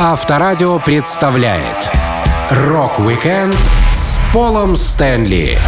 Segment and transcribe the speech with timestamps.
[0.00, 1.90] Авторадио представляет
[2.50, 3.56] Рок-викенд
[3.92, 5.58] с Полом Стэнли.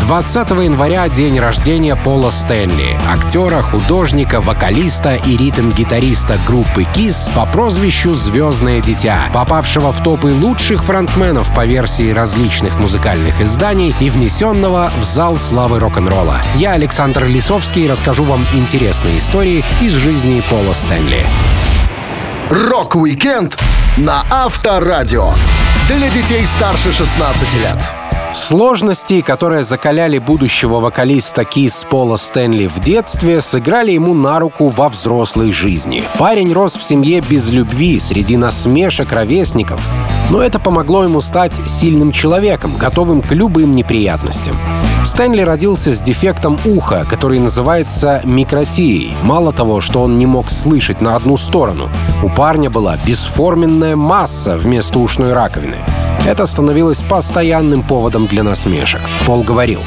[0.00, 8.14] 20 января день рождения Пола Стэнли, актера, художника, вокалиста и ритм-гитариста группы KISS по прозвищу
[8.14, 15.04] «Звездное дитя», попавшего в топы лучших фронтменов по версии различных музыкальных изданий и внесенного в
[15.04, 16.42] зал славы рок-н-ролла.
[16.56, 21.24] Я, Александр Лисовский, расскажу вам интересные истории из жизни Пола Стэнли.
[22.48, 23.58] Рок-викенд
[23.96, 25.30] на Авторадио.
[25.88, 27.82] Для детей старше 16 лет.
[28.32, 34.88] Сложности, которые закаляли будущего вокалиста KISS Пола Стэнли в детстве, сыграли ему на руку во
[34.88, 36.04] взрослой жизни.
[36.18, 39.80] Парень рос в семье без любви, среди насмешек ровесников,
[40.30, 44.56] но это помогло ему стать сильным человеком, готовым к любым неприятностям.
[45.04, 49.14] Стэнли родился с дефектом уха, который называется микротией.
[49.22, 51.88] Мало того, что он не мог слышать на одну сторону,
[52.22, 55.78] у парня была бесформенная масса вместо ушной раковины.
[56.26, 59.02] Это становилось постоянным поводом для насмешек.
[59.26, 59.82] Пол говорил,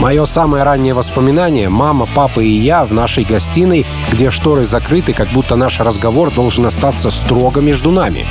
[0.00, 5.32] Мое самое раннее воспоминание— мама, папа и я в нашей гостиной, где шторы закрыты, как
[5.32, 8.24] будто наш разговор должен остаться строго между нами.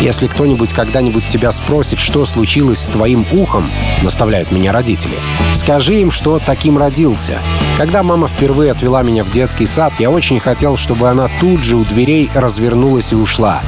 [0.00, 3.68] Если кто-нибудь когда-нибудь тебя спросит, что случилось с твоим ухом,
[4.02, 5.18] наставляют меня родители,
[5.54, 7.42] скажи им, что таким родился.
[7.76, 11.76] Когда мама впервые отвела меня в детский сад, я очень хотел, чтобы она тут же
[11.76, 13.60] у дверей развернулась и ушла.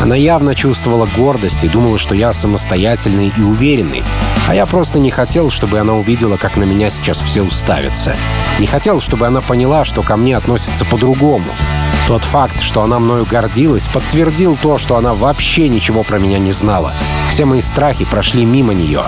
[0.00, 4.02] Она явно чувствовала гордость и думала, что я самостоятельный и уверенный.
[4.48, 8.16] А я просто не хотел, чтобы она увидела, как на меня сейчас все уставятся.
[8.58, 11.46] Не хотел, чтобы она поняла, что ко мне относятся по-другому.
[12.06, 16.52] Тот факт, что она мною гордилась, подтвердил то, что она вообще ничего про меня не
[16.52, 16.92] знала.
[17.30, 19.04] Все мои страхи прошли мимо нее.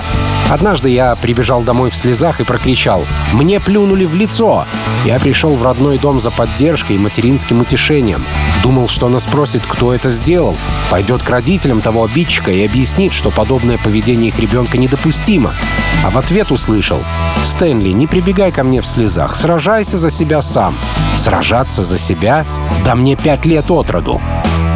[0.48, 4.64] Однажды я прибежал домой в слезах и прокричал «Мне плюнули в лицо!»
[5.04, 8.24] Я пришел в родной дом за поддержкой и материнским утешением.
[8.62, 10.56] Думал, что она спросит, кто это сделал,
[10.90, 15.54] пойдет к родителям того обидчика и объяснит, что подобное поведение их ребенка недопустимо.
[16.02, 17.02] А в ответ услышал
[17.44, 20.74] «Стэнли, не прибегай ко мне в слезах, сражайся за себя сам».
[21.16, 22.44] Сражаться за себя?
[22.86, 24.20] Да мне пять лет от роду.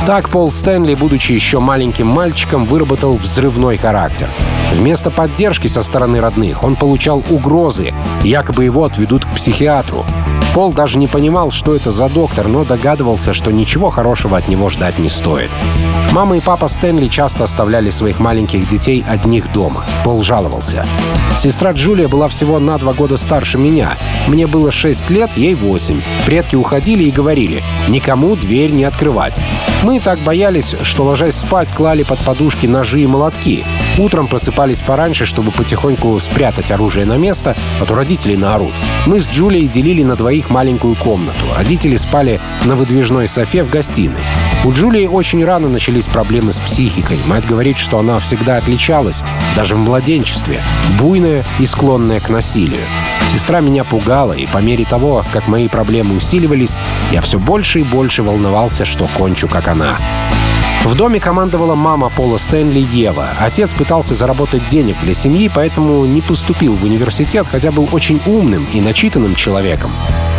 [0.04, 4.28] Так Пол Стэнли, будучи еще маленьким мальчиком, выработал взрывной характер.
[4.72, 7.94] Вместо поддержки со стороны родных он получал угрозы,
[8.24, 10.04] якобы его отведут к психиатру.
[10.54, 14.68] Пол даже не понимал, что это за доктор, но догадывался, что ничего хорошего от него
[14.68, 15.50] ждать не стоит.
[16.12, 19.84] Мама и папа Стэнли часто оставляли своих маленьких детей одних дома.
[20.02, 20.84] Пол жаловался.
[21.38, 23.96] Сестра Джулия была всего на два года старше меня.
[24.26, 26.02] Мне было 6 лет, ей 8.
[26.26, 29.38] Предки уходили и говорили, никому дверь не открывать.
[29.82, 33.64] Мы так боялись, что, ложась спать, клали под подушки ножи и молотки.
[33.98, 38.72] Утром просыпались пораньше, чтобы потихоньку спрятать оружие на место, а то родители наорут.
[39.06, 41.44] Мы с Джулией делили на двоих маленькую комнату.
[41.54, 44.22] Родители спали на выдвижной софе в гостиной.
[44.64, 47.18] У Джулии очень рано начались проблемы с психикой.
[47.26, 49.22] Мать говорит, что она всегда отличалась,
[49.56, 50.62] даже в младенчестве,
[50.98, 52.82] буйная и склонная к насилию.
[53.30, 56.76] Сестра меня пугала, и по мере того, как мои проблемы усиливались,
[57.12, 59.98] я все больше и больше волновался, что кончу как она.
[60.84, 63.30] В доме командовала мама Пола Стэнли Ева.
[63.38, 68.66] Отец пытался заработать денег для семьи, поэтому не поступил в университет, хотя был очень умным
[68.72, 69.90] и начитанным человеком.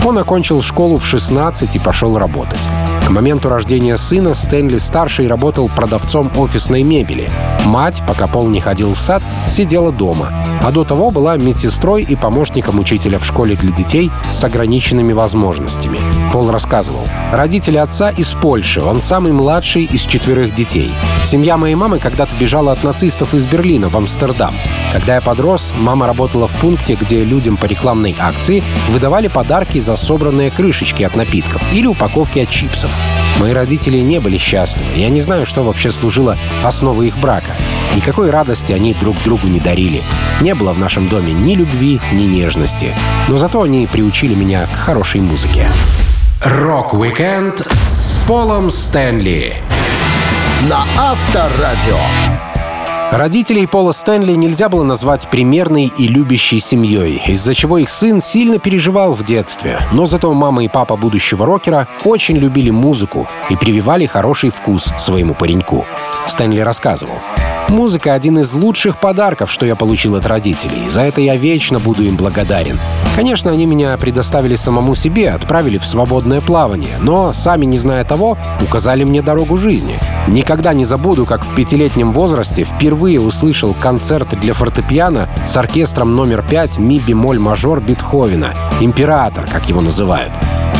[0.04, 2.68] Он окончил школу в 16 и пошел работать.
[3.06, 7.30] К моменту рождения сына Стэнли-старший работал продавцом офисной мебели.
[7.66, 10.32] Мать, пока Пол не ходил в сад, сидела дома.
[10.64, 16.00] А до того была медсестрой и помощником учителя в школе для детей с ограниченными возможностями.
[16.32, 17.08] Пол рассказывал.
[17.32, 20.92] Родители отца из Польши, он самый младший из четверых детей.
[21.26, 24.54] Семья моей мамы когда-то бежала от нацистов из Берлина в Амстердам.
[24.92, 29.96] Когда я подрос, мама работала в пункте, где людям по рекламной акции выдавали подарки за
[29.96, 32.92] собранные крышечки от напитков или упаковки от чипсов.
[33.40, 34.92] Мои родители не были счастливы.
[34.96, 37.56] Я не знаю, что вообще служило основой их брака.
[37.96, 40.02] Никакой радости они друг другу не дарили.
[40.41, 42.96] Не было в нашем доме ни любви, ни нежности.
[43.28, 45.69] Но зато они приучили меня к хорошей музыке.
[46.44, 49.56] Рок-викенд с Полом Стэнли
[50.70, 51.97] на Авторадио.
[53.11, 58.58] Родителей Пола Стэнли нельзя было назвать примерной и любящей семьей, из-за чего их сын сильно
[58.58, 59.79] переживал в детстве.
[59.91, 65.34] Но зато мама и папа будущего рокера очень любили музыку и прививали хороший вкус своему
[65.34, 65.85] пареньку.
[66.26, 67.17] Стэнли рассказывал.
[67.72, 70.90] Музыка— один из лучших подарков, что я получил от родителей.
[70.90, 72.78] За это я вечно буду им благодарен.
[73.16, 78.38] Конечно, они меня предоставили самому себе, отправили в свободное плавание, но, сами не зная того,
[78.62, 79.97] указали мне дорогу жизни.
[80.28, 86.44] Никогда не забуду, как в пятилетнем возрасте впервые услышал концерт для фортепиано с оркестром номер
[86.47, 90.34] 5 ми бемоль мажор Бетховена, «Император», как его называют.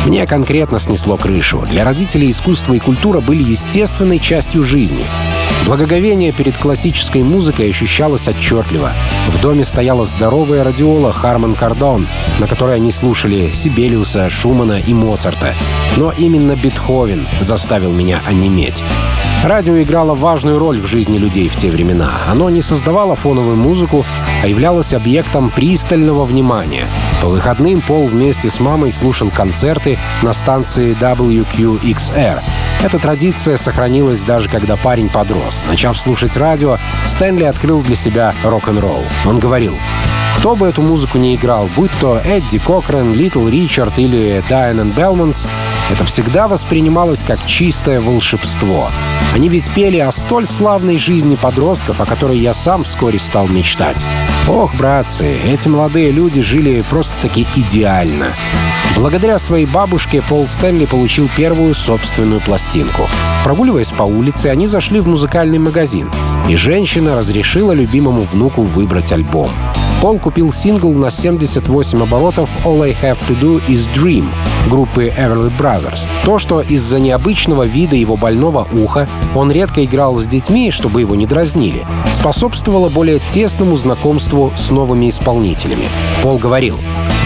[0.06, 1.64] Мне конкретно снесло крышу.
[1.70, 5.04] Для родителей искусство и культура были естественной частью жизни.
[5.64, 8.92] Благоговение перед классической музыкой ощущалось отчетливо.
[9.28, 12.08] В доме стояла здоровая радиола Харман Кардон,
[12.40, 15.54] на которой они слушали Сибелиуса, Шумана и Моцарта.
[15.96, 18.82] Но именно Бетховен заставил меня онеметь.
[19.42, 22.12] Радио играло важную роль в жизни людей в те времена.
[22.30, 24.04] Оно не создавало фоновую музыку,
[24.40, 26.86] а являлось объектом пристального внимания.
[27.20, 32.40] По выходным Пол вместе с мамой слушал концерты на станции WQXR.
[32.84, 35.64] Эта традиция сохранилась даже когда парень подрос.
[35.68, 39.02] Начав слушать радио, Стэнли открыл для себя рок-н-ролл.
[39.26, 39.76] Он говорил,
[40.42, 45.46] кто бы эту музыку не играл, будь то Эдди Кокрен, Литл Ричард или Дайан Белмонтс,
[45.88, 48.90] это всегда воспринималось как чистое волшебство.
[49.32, 54.04] Они ведь пели о столь славной жизни подростков, о которой я сам вскоре стал мечтать.
[54.48, 58.34] Ох, братцы, эти молодые люди жили просто-таки идеально.
[58.96, 63.08] Благодаря своей бабушке Пол Стэнли получил первую собственную пластинку.
[63.44, 66.10] Прогуливаясь по улице, они зашли в музыкальный магазин,
[66.48, 69.52] и женщина разрешила любимому внуку выбрать альбом.
[70.02, 75.56] Пол купил сингл на 78 оборотов «All I Have To Do Is Dream» группы Everly
[75.56, 76.00] Brothers.
[76.24, 81.14] То, что из-за необычного вида его больного уха он редко играл с детьми, чтобы его
[81.14, 85.88] не дразнили, способствовало более тесному знакомству с новыми исполнителями.
[86.22, 86.78] Пол говорил,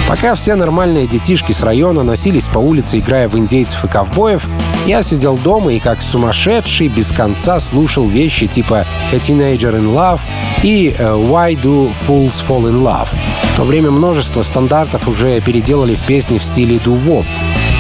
[0.09, 4.49] Пока все нормальные детишки с района носились по улице, играя в индейцев и ковбоев,
[4.87, 10.21] я сидел дома и как сумасшедший без конца слушал вещи типа «A Teenager in Love»
[10.63, 13.09] и э, «Why Do Fools Fall in Love».
[13.53, 17.26] В то время множество стандартов уже переделали в песни в стиле дувоп,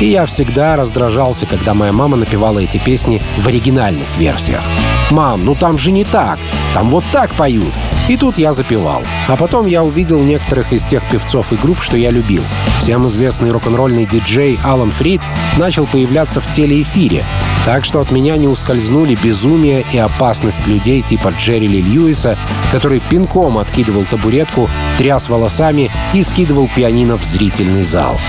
[0.00, 4.62] и я всегда раздражался, когда моя мама напевала эти песни в оригинальных версиях.
[5.10, 6.38] «Мам, ну там же не так!
[6.74, 7.72] Там вот так поют!»
[8.08, 9.02] И тут я запевал.
[9.26, 12.42] А потом я увидел некоторых из тех певцов и групп, что я любил.
[12.78, 15.20] Всем известный рок-н-ролльный диджей Алан Фрид
[15.56, 17.24] начал появляться в телеэфире,
[17.64, 22.38] так что от меня не ускользнули безумие и опасность людей типа Джерри Ли Льюиса,
[22.70, 28.20] который пинком откидывал табуретку, тряс волосами и скидывал пианино в зрительный зал.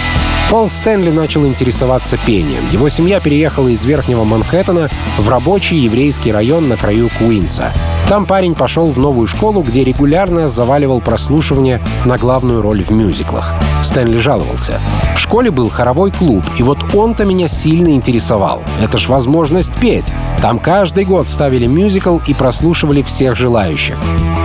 [0.50, 2.70] Пол Стэнли начал интересоваться пением.
[2.72, 7.74] Его семья переехала из Верхнего Манхэттена в рабочий еврейский район на краю Куинса.
[8.10, 13.54] Там парень пошел в новую школу, где регулярно заваливал прослушивание на главную роль в мюзиклах.
[13.84, 14.80] Стэнли жаловался.
[15.14, 18.64] В школе был хоровой клуб, и вот он-то меня сильно интересовал.
[18.82, 20.10] Это ж возможность петь.
[20.42, 23.98] Там каждый год ставили мюзикл и прослушивали всех желающих.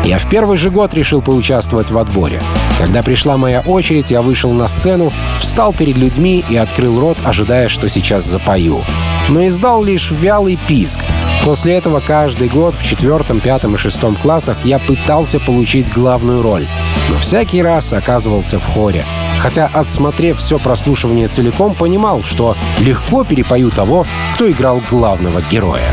[0.05, 2.43] Я в первый же год решил поучаствовать в отборе.
[2.81, 7.69] Когда пришла моя очередь, я вышел на сцену, встал перед людьми и открыл рот, ожидая,
[7.69, 8.82] что сейчас запою.
[9.29, 10.99] Но издал лишь вялый писк—
[11.44, 16.69] После этого каждый год в четвертом, пятом и шестом классах я пытался получить главную роль,
[17.11, 19.05] но всякий раз оказывался в хоре.
[19.41, 25.93] Хотя, отсмотрев все прослушивание целиком, понимал, что легко перепою того, кто играл главного героя.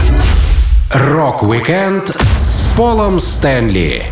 [0.93, 4.03] Рок-викенд с Полом Стэнли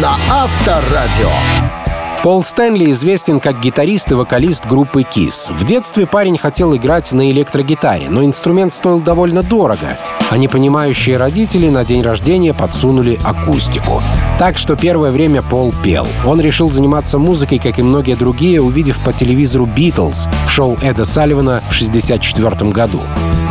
[0.00, 1.81] на Авторадио.
[2.22, 5.52] Пол Стэнли известен как гитарист и вокалист группы Kiss.
[5.52, 9.98] В детстве парень хотел играть на электрогитаре, но инструмент стоил довольно дорого,
[10.30, 14.00] а непонимающие родители на день рождения подсунули акустику.
[14.38, 16.06] Так что первое время Пол пел.
[16.24, 21.04] Он решил заниматься музыкой, как и многие другие, увидев по телевизору «Битлз» в шоу Эда
[21.04, 23.00] Салливана в 1964 году.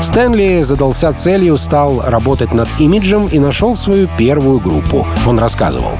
[0.01, 5.05] Стэнли задался целью, стал работать над имиджем и нашел свою первую группу.
[5.27, 5.97] Он рассказывал.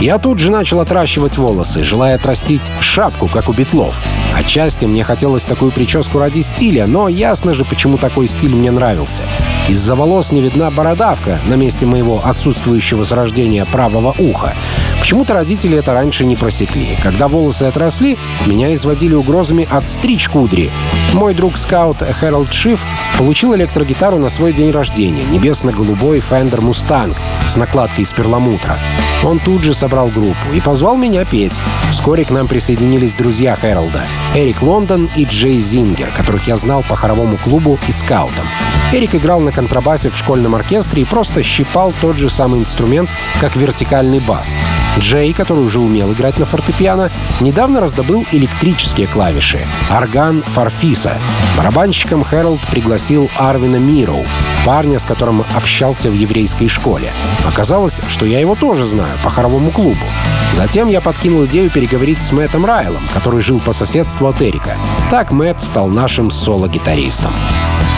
[0.00, 4.00] Я тут же начал отращивать волосы, желая отрастить шапку, как у битлов.
[4.34, 9.22] Отчасти мне хотелось такую прическу ради стиля, но ясно же, почему такой стиль мне нравился.
[9.68, 14.54] Из-за волос не видна бородавка на месте моего отсутствующего с рождения правого уха.
[15.00, 16.96] Почему-то родители это раньше не просекли.
[17.02, 18.16] Когда волосы отросли,
[18.46, 20.70] меня изводили угрозами отстричь кудри.
[21.12, 22.86] Мой друг-скаут Хэролд Шиф
[23.18, 27.14] получил электрогитару на свой день рождения, небесно-голубой Fender Mustang
[27.46, 28.78] с накладкой из перламутра.
[29.24, 31.52] Он тут же собрал группу и позвал меня петь.
[31.90, 36.96] Вскоре к нам присоединились друзья Хэролда— Эрик Лондон и Джей Зингер, которых я знал по
[36.96, 38.46] хоровому клубу и скаутам.
[38.92, 43.08] Эрик играл на контрабасе в школьном оркестре и просто щипал тот же самый инструмент,
[43.40, 44.54] как вертикальный бас.
[44.98, 47.10] Джей, который уже умел играть на фортепиано,
[47.40, 51.18] недавно раздобыл электрические клавиши— орган Фарфиса.
[51.60, 54.24] Барабанщиком Хэролд пригласил Арвина Мироу,
[54.64, 57.12] парня, с которым общался в еврейской школе.
[57.46, 60.06] Оказалось, что я его тоже знаю по хоровому клубу.
[60.54, 64.74] Затем я подкинул идею переговорить с Мэттом Райлом, который жил по соседству от Эрика.
[65.10, 67.34] Так Мэтт стал нашим соло-гитаристом.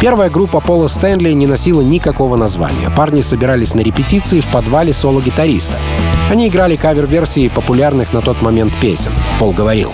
[0.00, 2.90] Первая группа Пола Стэнли не носила никакого названия.
[2.90, 5.76] Парни собирались на репетиции в подвале соло-гитариста.
[6.28, 9.12] Они играли кавер-версии популярных на тот момент песен.
[9.38, 9.92] Пол говорил,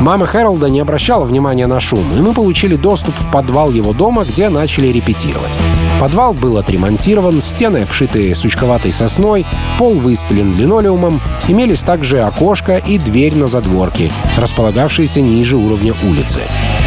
[0.00, 4.24] Мама Хэролда не обращала внимания на шум, и мы получили доступ в подвал его дома,
[4.24, 5.58] где начали репетировать.
[6.00, 9.44] Подвал был отремонтирован, стены обшиты сучковатой сосной,
[9.78, 16.40] пол выстелен линолеумом, имелись также окошко и дверь на задворке, располагавшиеся ниже уровня улицы.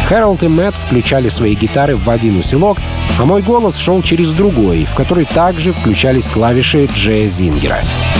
[0.08, 2.78] Хэролд и Мэтт включали свои гитары в один усилок,
[3.18, 7.78] а мой голос шел через другой, в который также включались клавиши Джея Зингера.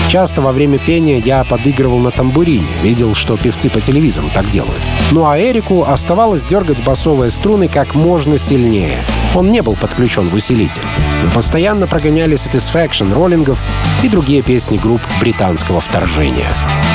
[0.08, 4.82] Часто во время пения я подыгрывал на тамбурине, видел, что певцы по телевизору так делают.
[5.10, 9.04] Ну а Эрику оставалось дергать басовые струны как можно сильнее.
[9.34, 10.82] Он не был подключен в усилитель.
[11.22, 13.62] Мы постоянно прогоняли Satisfaction роллингов
[14.02, 16.48] и другие песни групп британского вторжения.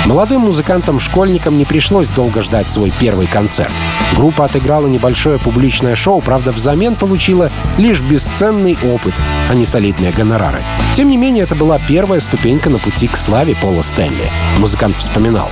[0.05, 3.71] Молодым музыкантам-школьникам не пришлось долго ждать свой первый концерт.
[4.15, 9.13] Группа отыграла небольшое публичное шоу, правда, взамен получила лишь бесценный опыт,
[9.49, 10.63] а не солидные гонорары.
[10.95, 14.31] Тем не менее, это была первая ступенька на пути к славе Пола Стэнли.
[14.57, 15.49] Музыкант вспоминал.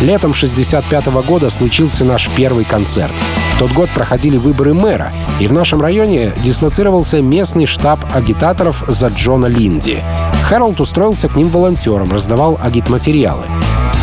[0.00, 3.12] Летом 65 -го года случился наш первый концерт.
[3.54, 9.08] В тот год проходили выборы мэра, и в нашем районе дислоцировался местный штаб агитаторов за
[9.08, 10.02] Джона Линди.
[10.48, 13.44] Хэролд устроился к ним волонтером, раздавал агитматериалы.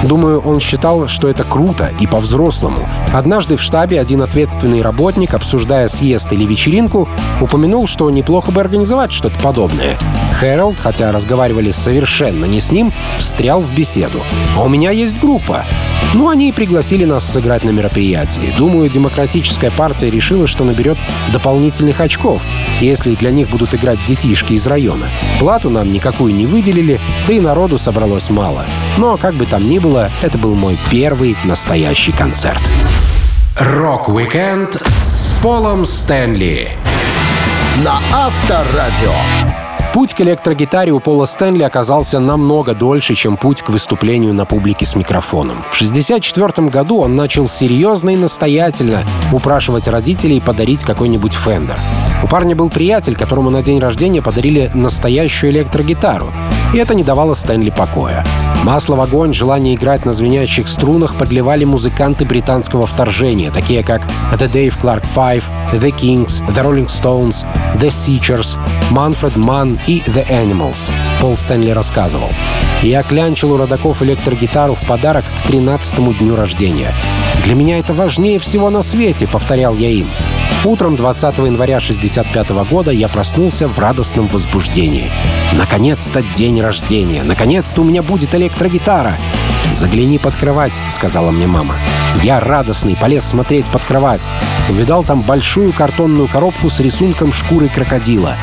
[0.03, 2.87] Думаю, он считал, что это круто и по-взрослому.
[3.13, 7.09] Однажды в штабе один ответственный работник, обсуждая съезд или вечеринку,
[7.41, 9.97] упомянул, что неплохо бы организовать что-то подобное.
[10.39, 14.21] Хэролд, хотя разговаривали совершенно не с ним, встрял в беседу.
[14.55, 15.65] «А у меня есть группа.
[16.13, 18.53] Ну, они и пригласили нас сыграть на мероприятии.
[18.57, 20.97] Думаю, демократическая партия решила, что наберет
[21.33, 22.45] дополнительных очков,
[22.79, 25.09] если для них будут играть детишки из района.
[25.39, 28.65] Плату нам никакую не выделили, да и народу собралось мало.
[28.97, 32.61] Но, как бы там ни было, это был мой первый настоящий концерт.
[33.59, 36.71] Рок-викенд с Полом Стэнли
[37.83, 39.13] на Авторадио.
[39.97, 44.85] Путь к электрогитаре у Пола Стэнли оказался намного дольше, чем путь к выступлению на публике
[44.85, 45.63] с микрофоном.
[45.71, 48.99] В 1964 году он начал серьезно и настоятельно
[49.33, 51.79] упрашивать родителей подарить какой-нибудь Фендер.
[52.23, 56.27] У парня был приятель, которому на день рождения подарили настоящую электрогитару,
[56.75, 58.23] и это не давало Стэнли покоя.
[58.63, 64.01] Масло в огонь, желание играть на звенящих струнах подливали музыканты британского вторжения, такие как
[64.33, 67.45] The Dave Clark Five, The Kings, The Rolling Stones,
[67.75, 68.57] The Seachers,
[68.91, 70.91] Manfred Mann и The Animals.
[71.21, 72.29] Пол Стэнли рассказывал.
[72.81, 76.93] «Я клянчил у родаков электрогитару в подарок к 13-му дню рождения.
[77.45, 80.07] Для меня это важнее всего на свете»,— повторял я им.
[80.63, 85.11] Утром 20 января 65 года я проснулся в радостном возбуждении.
[85.53, 87.23] Наконец-то день рождения!
[87.23, 89.17] Наконец-то у меня будет электрогитара!
[89.73, 91.75] «Загляни под кровать»,— сказала мне мама.
[92.23, 94.25] Я радостный полез смотреть под кровать.
[94.69, 98.35] Увидал там большую картонную коробку с рисунком шкуры крокодила.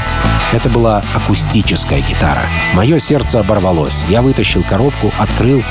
[0.52, 2.42] Это была акустическая гитара.
[2.74, 4.04] Мое сердце оборвалось.
[4.08, 5.62] Я вытащил коробку, открыл.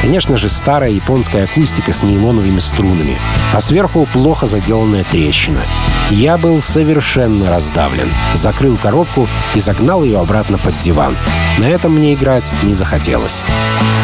[0.00, 3.18] Конечно же, старая японская акустика с нейлоновыми струнами.
[3.52, 5.62] А сверху плохо заделанная трещина.
[6.10, 8.12] Я был совершенно раздавлен.
[8.34, 11.16] Закрыл коробку и загнал ее обратно под диван.
[11.58, 13.42] На этом мне играть не захотелось.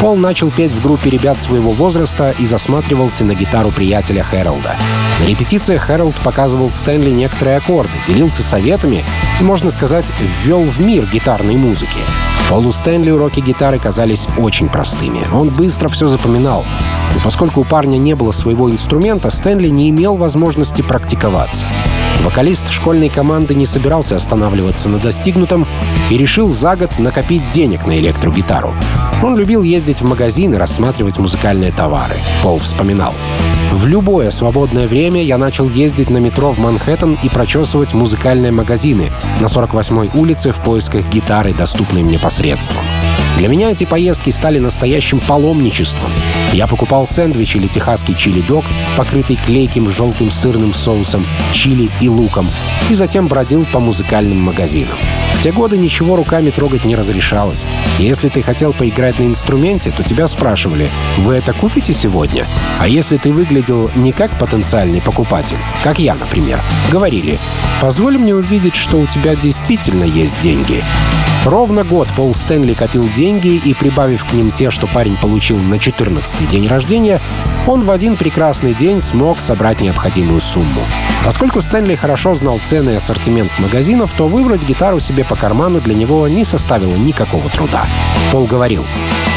[0.01, 4.77] Пол начал петь в группе ребят своего возраста и засматривался на гитару приятеля Хэролда.
[5.21, 9.05] На репетициях Хэролд показывал Стэнли некоторые аккорды, делился советами
[9.41, 10.07] и, можно сказать,
[10.43, 12.01] ввел в мир гитарной музыки.
[12.51, 15.25] Полу Стэнли уроки гитары казались очень простыми.
[15.33, 16.67] Он быстро все запоминал.
[17.15, 21.67] Но поскольку у парня не было своего инструмента, Стэнли не имел возможности практиковаться.
[22.23, 25.67] Вокалист школьной команды не собирался останавливаться на достигнутом
[26.11, 28.75] и решил за год накопить денег на электрогитару.
[29.23, 32.15] Он любил ездить в магазин и рассматривать музыкальные товары.
[32.43, 33.15] Пол вспоминал.
[33.73, 39.11] В любое свободное время я начал ездить на метро в Манхэттен и прочесывать музыкальные магазины
[39.41, 42.85] на 48-й улице в поисках гитары, доступной мне посредством.
[43.39, 46.11] Для меня эти поездки стали настоящим паломничеством.
[46.53, 48.65] Я покупал сэндвич или техасский чили-дог,
[48.97, 52.47] покрытый клейким желтым сырным соусом, чили и луком,
[52.91, 54.99] и затем бродил по музыкальным магазинам.
[55.35, 57.65] В те годы ничего руками трогать не разрешалось.
[57.99, 62.47] Если ты хотел поиграть на инструменте, то тебя спрашивали, вы это купите сегодня?
[62.79, 67.41] А если ты выглядел не как потенциальный покупатель, как я, например, говорили,
[67.81, 70.85] позволь мне увидеть, что у тебя действительно есть деньги.
[71.45, 75.75] Ровно год Пол Стэнли копил деньги и, прибавив к ним те, что парень получил на
[75.75, 77.21] 14-й день рождения,
[77.67, 80.83] он в один прекрасный день смог собрать необходимую сумму.
[81.25, 85.95] Поскольку Стэнли хорошо знал цены и ассортимент магазинов, то выбрать гитару себе по карману для
[85.95, 87.87] него не составило никакого труда.
[88.31, 88.85] Пол говорил,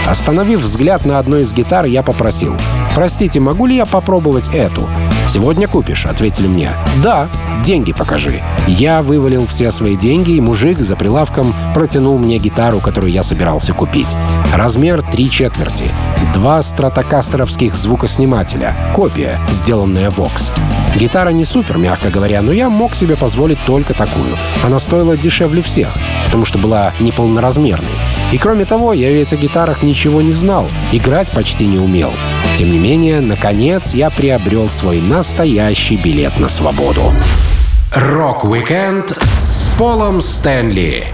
[0.07, 2.55] Остановив взгляд на одной из гитар, я попросил,
[2.93, 4.87] «Простите, могу ли я попробовать эту?»
[5.27, 6.71] «Сегодня купишь»,— ответили мне.
[7.01, 7.27] «Да,
[7.63, 8.43] деньги покажи».
[8.67, 13.73] Я вывалил все свои деньги, и мужик за прилавком протянул мне гитару, которую я собирался
[13.73, 14.15] купить.
[14.53, 15.85] Размер три четверти.
[16.33, 18.75] Два стратокастеровских звукоснимателя.
[18.95, 20.51] Копия, сделанная Vox.
[20.95, 24.37] Гитара не супер, мягко говоря, но я мог себе позволить только такую.
[24.63, 25.89] Она стоила дешевле всех,
[26.25, 27.91] потому что была неполноразмерной.
[28.31, 32.13] И кроме того, я ведь о гитарах ничего не знал, играть почти не умел.
[32.57, 37.13] Тем не менее, наконец я приобрел свой настоящий билет на свободу.
[37.93, 41.07] Рок-викенд с Полом Стэнли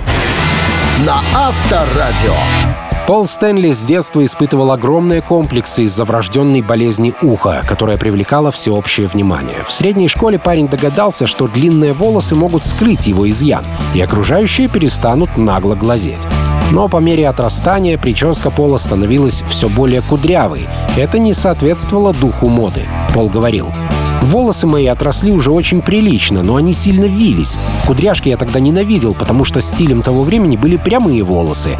[1.06, 2.71] на Авторадио.
[3.12, 9.66] Пол Стэнли с детства испытывал огромные комплексы из-за врожденной болезни уха, которая привлекала всеобщее внимание.
[9.68, 15.36] В средней школе парень догадался, что длинные волосы могут скрыть его изъян, и окружающие перестанут
[15.36, 16.26] нагло глазеть.
[16.72, 20.70] Но по мере отрастания прическа Пола становилась все более кудрявой.
[20.96, 22.84] Это не соответствовало духу моды.
[23.14, 23.68] Пол говорил,
[24.22, 27.58] Волосы мои отросли уже очень прилично, но они сильно вились.
[27.88, 31.72] Кудряшки я тогда ненавидел, потому что стилем того времени были прямые волосы.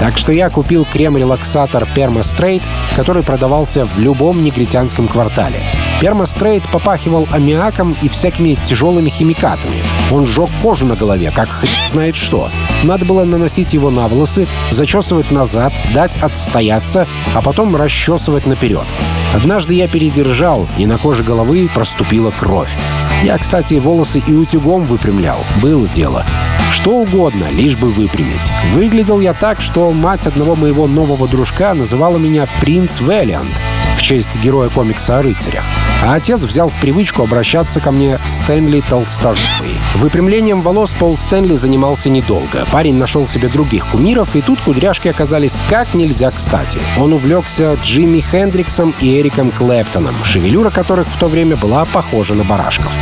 [0.00, 2.62] Так что я купил крем-релаксатор Perma Straight,
[2.96, 5.60] который продавался в любом негритянском квартале.
[6.00, 9.84] Пермастрейт попахивал аммиаком и всякими тяжелыми химикатами.
[10.10, 12.50] Он сжег кожу на голове, как хрен знает что.
[12.82, 18.86] Надо было наносить его на волосы, зачесывать назад, дать отстояться, а потом расчесывать наперед.
[19.34, 22.74] Однажды я передержал, и на коже головы проступила кровь.
[23.22, 25.38] Я, кстати, волосы и утюгом выпрямлял.
[25.60, 26.24] Было дело.
[26.72, 28.50] Что угодно, лишь бы выпрямить.
[28.72, 33.60] Выглядел я так, что мать одного моего нового дружка называла меня «Принц Вэллиант»
[34.00, 35.64] в честь героя комикса о рыцарях.
[36.02, 39.78] А отец взял в привычку обращаться ко мне Стэнли Толстожопый.
[39.94, 42.66] Выпрямлением волос Пол Стэнли занимался недолго.
[42.72, 46.80] Парень нашел себе других кумиров, и тут кудряшки оказались как нельзя кстати.
[46.98, 52.44] Он увлекся Джимми Хендриксом и Эриком Клэптоном, шевелюра которых в то время была похожа на
[52.44, 52.92] барашков.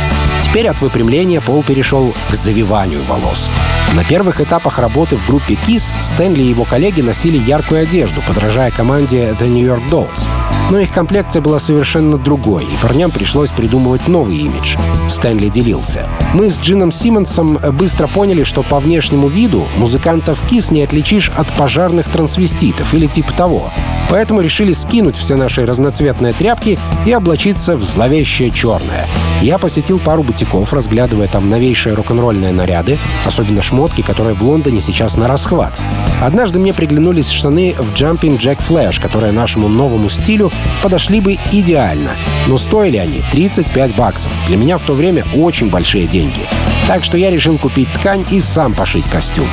[0.41, 3.49] Теперь от выпрямления Пол перешел к завиванию волос.
[3.95, 8.69] На первых этапах работы в группе KISS Стэнли и его коллеги носили яркую одежду, подражая
[8.69, 10.27] команде The New York Dolls.
[10.69, 14.77] Но их комплекция была совершенно другой, и парням пришлось придумывать новый имидж.
[15.07, 16.07] Стэнли делился.
[16.35, 21.51] Мы с Джином Симмонсом быстро поняли, что по внешнему виду музыкантов KISS не отличишь от
[21.57, 23.71] пожарных трансвеститов или типа того.
[24.11, 29.07] Поэтому решили скинуть все наши разноцветные тряпки и облачиться в зловещее черное.
[29.41, 35.15] Я посетил пару бутиков, разглядывая там новейшие рок-н-ролльные наряды, особенно шмотки, которые в Лондоне сейчас
[35.15, 35.73] на расхват.
[36.21, 40.51] Однажды мне приглянулись штаны в Jumping Jack Flash, которые нашему новому стилю
[40.83, 42.11] подошли бы идеально.
[42.47, 44.31] Но стоили они 35 баксов.
[44.47, 46.47] Для меня в то время очень большие деньги.
[46.89, 49.45] Так что я решил купить ткань и сам пошить костюм.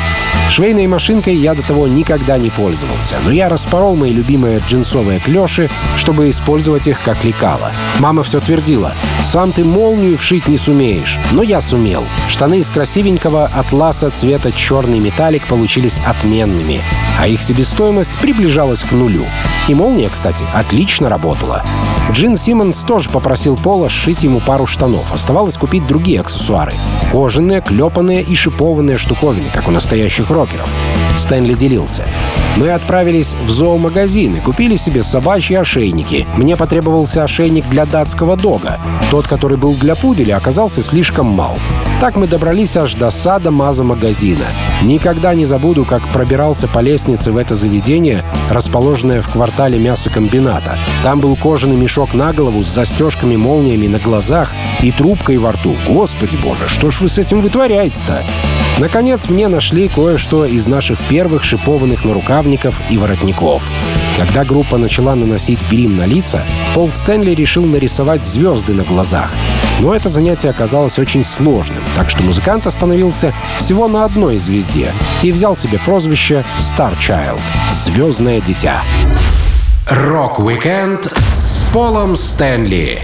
[0.49, 5.69] Швейной машинкой я до того никогда не пользовался, но я распорол мои любимые джинсовые клеши,
[5.99, 7.73] чтобы использовать их как лекало.
[7.99, 12.07] Мама все твердила, сам ты молнию вшить не сумеешь, но я сумел.
[12.27, 16.81] Штаны из красивенького атласа цвета черный металлик получились отменными,
[17.19, 19.27] а их себестоимость приближалась к нулю.
[19.69, 21.65] И молния, кстати, отлично работала.
[22.13, 25.13] Джин Симмонс тоже попросил Пола сшить ему пару штанов.
[25.13, 26.73] Оставалось купить другие аксессуары.
[27.11, 30.71] Кожаные, клепанные и шипованные штуковины, как у настоящих рокеров.
[31.17, 32.05] Стэнли делился.
[32.57, 36.27] Мы отправились в зоомагазин и купили себе собачьи ошейники.
[36.37, 38.79] Мне потребовался ошейник для датского дога.
[39.11, 41.59] Тот, который был для пуделя, оказался слишком мал.
[42.01, 44.47] Так мы добрались аж до сада Маза магазина.
[44.83, 50.79] Никогда не забуду, как пробирался по лестнице в это заведение, расположенное в квартале мясокомбината.
[51.03, 55.77] Там был кожаный мешок на голову с застежками-молниями на глазах и трубкой во рту.
[55.87, 58.23] Господи боже, что ж вы с этим вытворяете-то?
[58.79, 63.71] Наконец, мне нашли кое-что из наших первых шипованных нарукавников и воротников.
[64.17, 69.31] Когда группа начала наносить грим на лица, Пол Стэнли решил нарисовать звезды на глазах.
[69.81, 75.33] Но это занятие оказалось очень сложным, так что музыкант остановился всего на одной звезде и
[75.33, 77.41] взял себе прозвище Star Child—
[77.73, 78.83] «Звездное дитя».
[79.89, 83.01] Рок-викенд с Полом Стэнли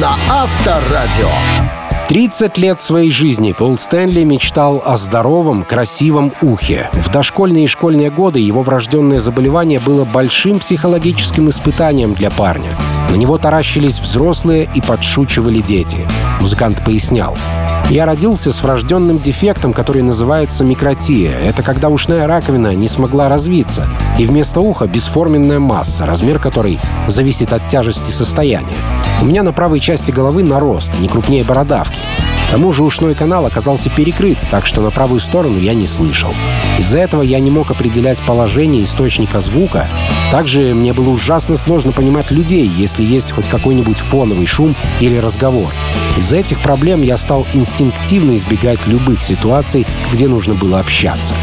[0.00, 1.81] на Авторадио.
[2.12, 6.90] 30 лет своей жизни Пол Стэнли мечтал о здоровом, красивом ухе.
[6.92, 12.76] В дошкольные и школьные годы его врожденное заболевание было большим психологическим испытанием для парня.
[13.08, 16.06] На него таращились взрослые и подшучивали дети.
[16.38, 17.34] Музыкант пояснял.
[17.88, 21.32] Я родился с врожденным дефектом, который называется микротия.
[21.38, 27.54] Это когда ушная раковина не смогла развиться, и вместо уха бесформенная масса, размер которой зависит
[27.54, 28.76] от тяжести состояния.
[29.22, 31.94] У меня на правой части головы нарост, не крупнее бородавки.
[32.52, 36.34] Тому же ушной канал оказался перекрыт, так что на правую сторону я не слышал.
[36.78, 39.88] Из-за этого я не мог определять положение источника звука.
[40.30, 45.72] Также мне было ужасно сложно понимать людей, если есть хоть какой-нибудь фоновый шум или разговор.
[46.18, 51.34] Из-за этих проблем я стал инстинктивно избегать любых ситуаций, где нужно было общаться.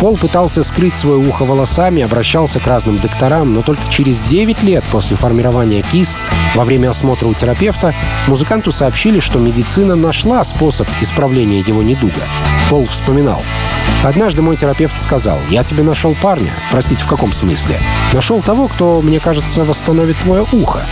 [0.00, 4.84] Пол пытался скрыть свое ухо волосами, обращался к разным докторам, но только через 9 лет
[4.90, 6.18] после формирования КИС
[6.54, 7.94] во время осмотра у терапевта
[8.26, 12.22] музыканту сообщили, что медицина нашла способ исправления его недуга.
[12.70, 13.42] Пол вспоминал.
[14.02, 16.52] Однажды мой терапевт сказал, я тебе нашел парня.
[16.70, 17.80] Простите, в каком смысле?
[18.12, 20.86] Нашел того, кто, мне кажется, восстановит твое ухо.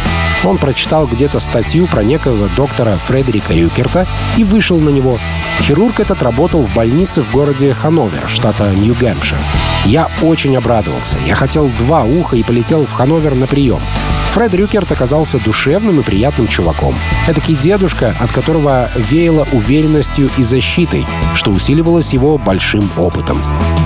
[0.45, 5.19] Он прочитал где-то статью про некоего доктора Фредерика Рюкерта и вышел на него.
[5.61, 9.39] Хирург этот работал в больнице в городе Хановер, штата Нью-Гэмпшир.
[9.87, 11.17] Я очень обрадовался.
[11.27, 13.81] Я хотел два уха и полетел в Хановер на прием.
[14.35, 16.97] Фред Рюкерт оказался душевным и приятным чуваком.
[17.29, 23.41] Этакий дедушка, от которого веяло уверенностью и защитой, что усиливалось его большим опытом.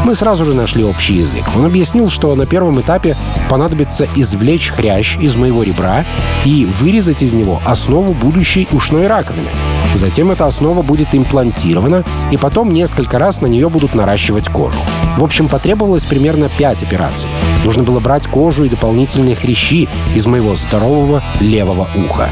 [0.06, 1.44] Мы сразу же нашли общий язык.
[1.54, 3.14] Он объяснил, что на первом этапе
[3.50, 6.06] понадобится извлечь хрящ из моего ребра
[6.46, 9.50] и вырезать из него основу будущей ушной раковины.
[9.94, 14.78] Затем эта основа будет имплантирована, и потом несколько раз на нее будут наращивать кожу.
[15.16, 17.28] В общем, потребовалось примерно 5 операций.
[17.64, 22.30] Нужно было брать кожу и дополнительные хрящи из моего здорового левого уха.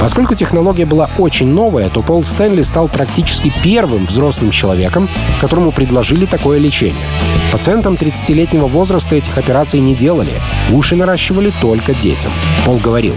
[0.00, 5.08] Поскольку технология была очень новая, то Пол Стэнли стал практически первым взрослым человеком,
[5.40, 7.06] которому предложили такое лечение.
[7.52, 10.32] Пациентам 30-летнего возраста этих операций не делали,
[10.72, 12.32] уши наращивали только детям.
[12.66, 13.14] Пол говорил,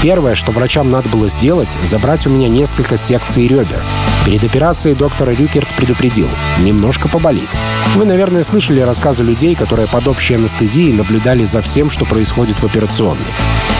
[0.00, 3.82] Первое, что врачам надо было сделать, забрать у меня несколько секций ребер.
[4.28, 6.28] Перед операцией доктор Рюкерт предупредил,
[6.60, 7.48] немножко поболит.
[7.94, 12.64] Вы, наверное, слышали рассказы людей, которые под общей анестезией наблюдали за всем, что происходит в
[12.66, 13.24] операционной.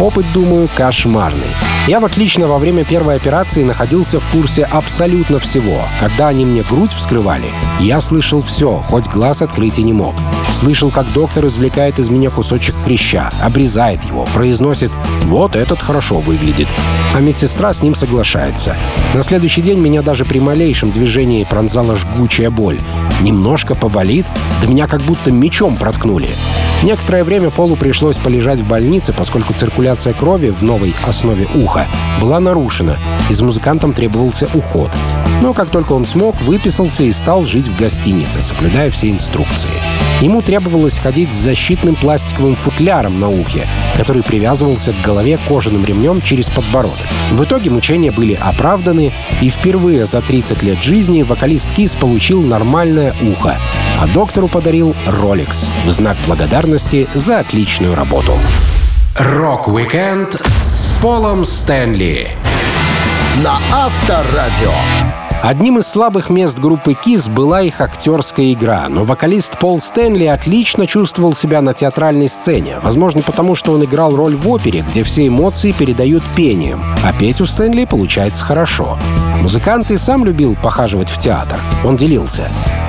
[0.01, 1.51] Опыт, думаю, кошмарный.
[1.87, 5.83] Я вот лично во время первой операции находился в курсе абсолютно всего.
[6.01, 10.15] Когда они мне грудь вскрывали, я слышал все, хоть глаз открыть и не мог.
[10.53, 14.91] Слышал, как доктор извлекает из меня кусочек хряща, обрезает его, произносит
[15.25, 16.69] «Вот этот хорошо выглядит».
[17.15, 18.77] А медсестра с ним соглашается.
[19.15, 22.79] На следующий день меня даже при малейшем движении пронзала жгучая боль.
[23.21, 24.27] Немножко поболит,
[24.61, 26.31] да меня как будто мечом проткнули.
[26.83, 31.87] Некоторое время Полу пришлось полежать в больнице, поскольку циркуляция крови в новой основе уха
[32.21, 34.91] была нарушена, и с музыкантом требовался уход.
[35.43, 39.71] Но как только он смог, выписался и стал жить в гостинице, соблюдая все инструкции.
[40.21, 46.21] Ему требовалось ходить с защитным пластиковым футляром на ухе, который привязывался к голове кожаным ремнем
[46.23, 46.99] через подбородок.
[47.31, 53.15] В итоге мучения были оправданы, и впервые за 30 лет жизни вокалист Кис получил нормальное
[53.21, 53.59] ухо,
[53.99, 58.39] а доктору подарил Rolex в знак благодарности за отличную работу.
[59.19, 62.29] Рок-викенд с Полом Стэнли
[63.43, 64.73] на Авторадио.
[65.43, 70.87] Одним из слабых мест группы Kiss была их актерская игра, но вокалист Пол Стэнли отлично
[70.87, 75.29] чувствовал себя на театральной сцене, возможно потому, что он играл роль в опере, где все
[75.29, 78.99] эмоции передают пением, а петь у Стэнли получается хорошо.
[79.41, 81.61] Музыкант и сам любил похаживать в театр.
[81.85, 82.49] Он делился.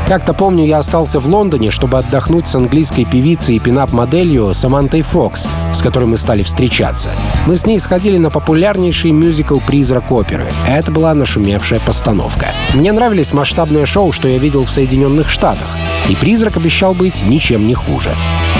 [0.09, 5.47] Как-то помню, я остался в Лондоне, чтобы отдохнуть с английской певицей и пинап-моделью Самантой Фокс,
[5.71, 7.09] с которой мы стали встречаться.
[7.45, 10.51] Мы с ней сходили на популярнейший мюзикл «Призрак оперы».
[10.67, 12.47] Это была нашумевшая постановка.
[12.73, 15.77] Мне нравились масштабные шоу, что я видел в Соединенных Штатах,
[16.09, 18.09] и «Призрак» обещал быть ничем не хуже.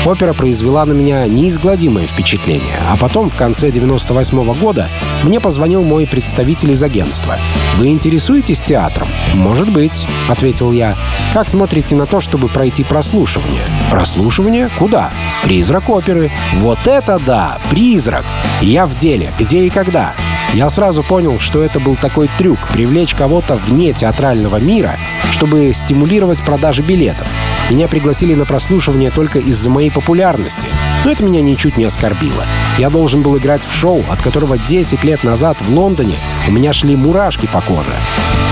[0.05, 4.89] Опера произвела на меня неизгладимое впечатление, а потом, в конце 98 -го года,
[5.23, 7.37] мне позвонил мой представитель из агентства.
[7.75, 10.95] «Вы интересуетесь театром?» «Может быть»,— ответил я.
[11.33, 14.69] «Как смотрите на то, чтобы пройти прослушивание?» «Прослушивание?
[14.79, 15.11] Куда?»
[15.43, 16.31] «Призрак оперы».
[16.55, 17.59] «Вот это да!
[17.69, 18.25] Призрак!
[18.61, 19.33] Я в деле.
[19.37, 20.13] Где и когда?»
[20.53, 24.97] Я сразу понял, что это был такой трюк— привлечь кого-то вне театрального мира,
[25.31, 27.27] чтобы стимулировать продажи билетов.
[27.69, 30.67] Меня пригласили на прослушивание только из-за моей популярности,
[31.05, 32.43] но это меня ничуть не оскорбило.
[32.79, 36.15] Я должен был играть в шоу, от которого 10 лет назад в Лондоне
[36.47, 37.93] у меня шли мурашки по коже.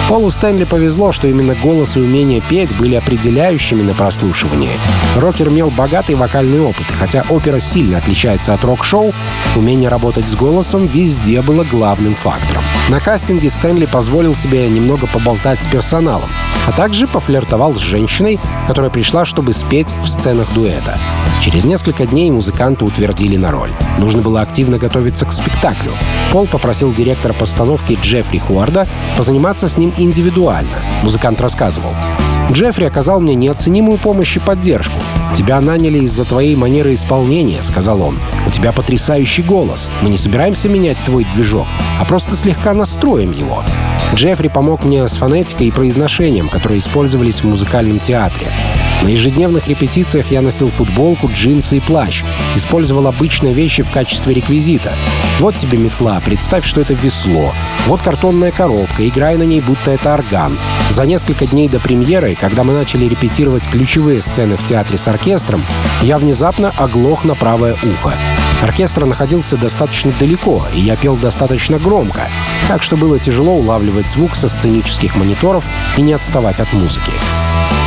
[0.08, 4.80] Полу Стэнли повезло, что именно голос и умение петь были определяющими на прослушивании.
[5.18, 9.14] Рокер имел богатый вокальный опыт, и хотя опера сильно отличается от рок-шоу,
[9.58, 12.64] умение работать с голосом везде было главным фактором.
[12.90, 16.30] На кастинге Стэнли позволил себе немного поболтать с персоналом,
[16.68, 20.98] а также пофлиртовал с женщиной, которая пришла, чтобы спеть в сценах дуэта.
[21.42, 23.74] Через несколько дней музыканта утвердили на роль.
[24.00, 25.92] Нужно было активно готовиться к спектаклю.
[26.32, 30.78] Пол попросил директора постановки Джеффри Хуарда позаниматься с ним индивидуально.
[31.04, 31.94] Музыкант рассказывал.
[32.52, 34.96] Джеффри оказал мне неоценимую помощь и поддержку.
[35.36, 38.18] «Тебя наняли из-за твоей манеры исполнения»,— сказал он.
[38.48, 39.92] «У тебя потрясающий голос.
[40.02, 41.68] Мы не собираемся менять твой движок,
[42.00, 43.64] а просто слегка настроим его.
[44.16, 48.54] Джеффри помог мне с фонетикой и произношением, которые использовались в музыкальном театре.
[49.02, 52.24] На ежедневных репетициях я носил футболку, джинсы и плащ.
[52.56, 54.94] Использовал обычные вещи в качестве реквизита.
[55.40, 57.54] Вот тебе метла, представь, что это весло.
[57.86, 60.58] Вот картонная коробка, играй на ней, будто это орган.
[60.90, 65.64] За несколько дней до премьеры, когда мы начали репетировать ключевые сцены в театре с оркестром,
[66.02, 68.16] я внезапно оглох на правое ухо.
[68.62, 72.28] Оркестр находился достаточно далеко, и я пел достаточно громко,
[72.68, 75.64] так что было тяжело улавливать звук со сценических мониторов
[75.96, 77.12] и не отставать от музыки.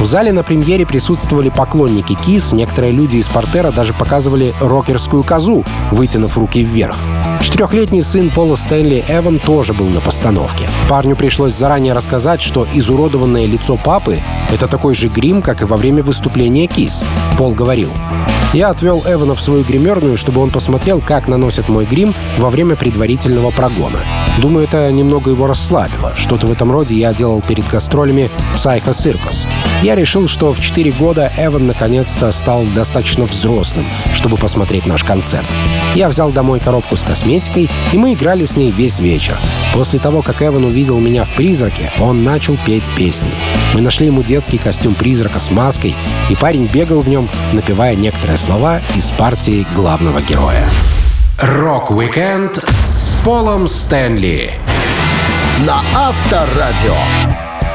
[0.01, 5.64] В зале на премьере присутствовали поклонники Кис, некоторые люди из портера даже показывали рокерскую козу,
[5.90, 6.97] вытянув руки вверх.
[7.43, 10.69] Четырехлетний сын Пола Стэнли Эван тоже был на постановке.
[10.88, 15.77] Парню пришлось заранее рассказать, что изуродованное лицо папы— это такой же грим, как и во
[15.77, 17.05] время выступления Кис.
[17.37, 17.90] Пол говорил,
[18.53, 22.77] я отвел Эвана в свою гримерную, чтобы он посмотрел, как наносят мой грим во время
[22.77, 23.99] предварительного прогона.
[24.39, 26.15] Думаю, это немного его расслабило.
[26.17, 29.47] Что-то в этом роде я делал перед гастролями Psycho Circus.
[29.83, 35.49] Я решил, что в 4 года Эван наконец-то стал достаточно взрослым, чтобы посмотреть наш концерт.
[35.94, 39.37] Я взял домой коробку с косметикой, и мы играли с ней весь вечер.
[39.74, 43.33] После того, как Эван увидел меня в «Призраке», он начал петь песни.
[43.74, 45.96] Мы нашли ему детский костюм призрака с маской,
[46.29, 50.68] и парень бегал в нем, напевая некоторые слова из партии главного героя.
[51.40, 54.53] Рок-викенд с Полом Стэнли
[55.66, 56.94] на Авторадио.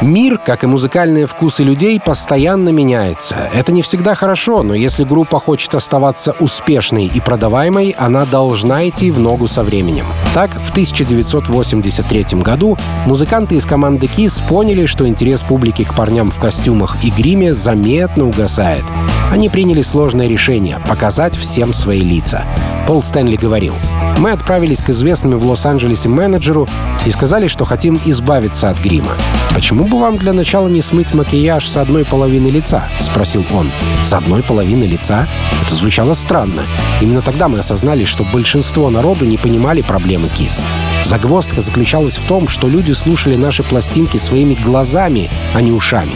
[0.01, 3.49] Мир, как и музыкальные вкусы людей, постоянно меняется.
[3.53, 9.09] Это не всегда хорошо, но если группа хочет оставаться успешной и продаваемой, она должна идти
[9.09, 10.05] в ногу со временем.
[10.33, 16.39] Так, в 1983 году музыканты из команды Kiss поняли, что интерес публики к парням в
[16.39, 18.83] костюмах и гриме заметно угасает.
[19.31, 22.45] Они приняли сложное решение— показать всем свои лица.
[22.85, 23.73] Пол Стэнли говорил,
[24.17, 26.67] «Мы отправились к известному в Лос-Анджелесе менеджеру
[27.05, 29.11] и сказали, что хотим избавиться от грима.
[29.53, 33.71] Почему бы вам для начала не смыть макияж с одной половины лица?»— спросил он.
[34.03, 35.27] «С одной половины лица?»
[35.65, 36.63] Это звучало странно.
[37.01, 40.63] Именно тогда мы осознали, что большинство народу не понимали проблемы кис.
[41.05, 46.15] Загвоздка заключалась в том, что люди слушали наши пластинки своими глазами, а не ушами.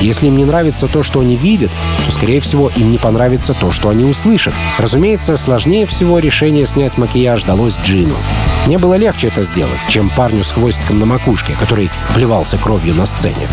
[0.00, 1.70] Если им не нравится то, что они видят,
[2.06, 4.54] то, скорее всего, им не понравится то, что они услышат.
[4.78, 8.16] Разумеется, сложнее всего решение снять макияж далось Джину.
[8.64, 13.04] Мне было легче это сделать, чем парню с хвостиком на макушке, который плевался кровью на
[13.04, 13.46] сцене.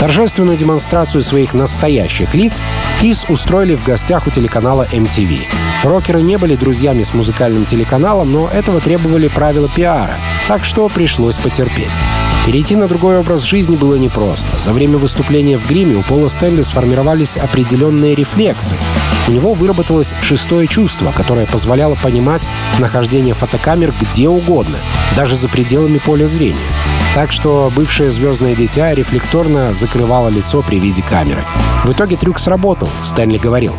[0.00, 2.60] Торжественную демонстрацию своих настоящих лиц
[3.00, 5.46] Кис устроили в гостях у телеканала MTV.
[5.84, 10.15] Рокеры не были друзьями с музыкальным телеканалом, но этого требовали правила пиара,
[10.48, 11.90] так что пришлось потерпеть.
[12.46, 14.56] Перейти на другой образ жизни было непросто.
[14.58, 18.76] За время выступления в гриме у Пола Стэнли сформировались определенные рефлексы.
[19.26, 22.46] У него выработалось шестое чувство, которое позволяло понимать
[22.78, 24.78] нахождение фотокамер где угодно,
[25.16, 26.56] даже за пределами поля зрения.
[27.16, 31.44] Так что бывшее звездное дитя рефлекторно закрывало лицо при виде камеры.
[31.82, 33.74] В итоге трюк сработал, Стэнли говорил.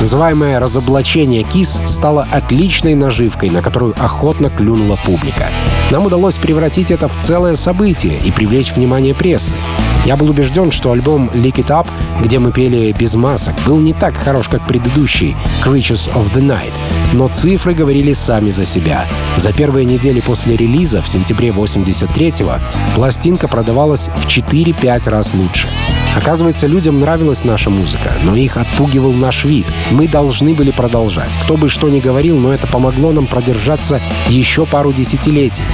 [0.00, 5.48] Называемое разоблачение КИС стало отличной наживкой, на которую охотно клюнула публика.
[5.90, 9.56] Нам удалось превратить это в целое событие и привлечь внимание прессы.
[10.04, 11.86] Я был убежден, что альбом Lick It Up,
[12.20, 16.72] где мы пели без масок, был не так хорош, как предыдущий Creatures of the Night,
[17.14, 19.08] но цифры говорили сами за себя.
[19.36, 22.54] За первые недели после релиза в сентябре 83-го
[22.96, 25.68] пластинка продавалась в 4-5 раз лучше.
[26.16, 29.66] Оказывается, людям нравилась наша музыка, но их отпугивал наш вид.
[29.90, 31.36] Мы должны были продолжать.
[31.44, 35.64] Кто бы что ни говорил, но это помогло нам продержаться еще пару десятилетий.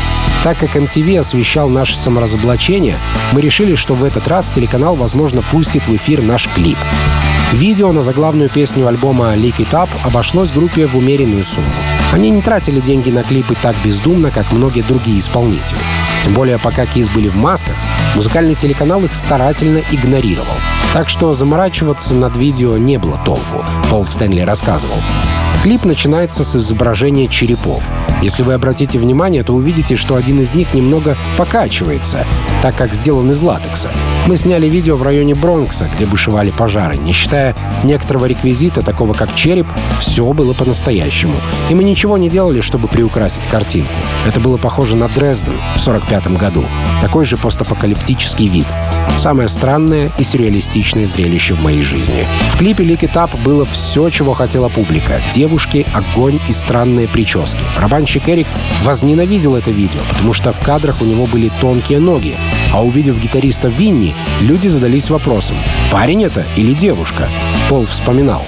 [0.44, 2.98] Так как MTV освещал наше саморазоблачение,
[3.32, 6.78] мы решили, что в этот раз телеканал, возможно, пустит в эфир наш клип.
[7.52, 11.66] Видео на заглавную песню альбома «Lick It Up» обошлось группе в умеренную сумму.
[12.12, 15.80] Они не тратили деньги на клипы так бездумно, как многие другие исполнители.
[16.22, 17.74] Тем более, пока Кис были в масках,
[18.14, 20.54] музыкальный телеканал их старательно игнорировал.
[20.92, 24.96] Так что заморачиваться над видео не было толку, Пол Стэнли рассказывал.
[25.62, 27.90] Клип начинается с изображения черепов.
[28.22, 32.24] Если вы обратите внимание, то увидите, что один из них немного покачивается,
[32.62, 33.90] так как сделан из латекса.
[34.26, 36.96] Мы сняли видео в районе Бронкса, где бушевали пожары.
[36.96, 39.66] Не считая некоторого реквизита, такого как череп,
[39.98, 41.34] все было по-настоящему.
[41.68, 43.92] И мы ничего не делали, чтобы приукрасить картинку.
[44.26, 46.64] Это было похоже на Дрезден в 45 году.
[47.00, 48.66] Такой же постапокалиптический вид.
[49.16, 52.26] Самое странное и сюрреалистичное зрелище в моей жизни.
[52.50, 55.20] В клипе Lick It Up было все, чего хотела публика.
[55.34, 57.62] Девушки, огонь и странные прически.
[57.76, 58.46] Барабанщик Эрик
[58.82, 62.38] возненавидел это видео, потому что в кадрах у него были тонкие ноги.
[62.72, 65.56] А увидев гитариста Винни, люди задались вопросом,
[65.90, 67.28] парень это или девушка?
[67.68, 68.46] Пол вспоминал.